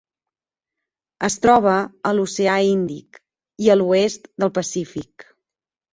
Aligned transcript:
Es 1.27 1.35
troba 1.43 1.75
a 2.11 2.15
l'Oceà 2.19 2.57
Índic 2.71 3.21
i 3.67 3.73
a 3.75 3.79
l'oest 3.81 4.29
del 4.45 4.53
Pacífic. 4.61 5.33